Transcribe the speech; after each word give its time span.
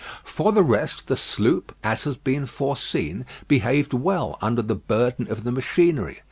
For 0.23 0.51
the 0.51 0.63
rest, 0.63 1.05
the 1.05 1.15
sloop, 1.15 1.75
as 1.83 2.05
has 2.05 2.15
been 2.17 2.47
foreseen, 2.47 3.23
behaved 3.47 3.93
well 3.93 4.35
under 4.41 4.63
the 4.63 4.73
burden 4.73 5.29
of 5.29 5.43
the 5.43 5.51
machinery. 5.51 6.17